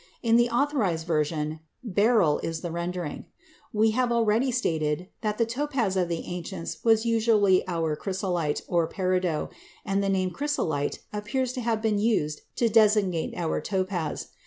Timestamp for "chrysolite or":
7.95-8.87